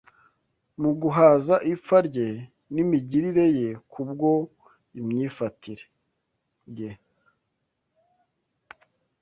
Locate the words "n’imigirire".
2.73-3.45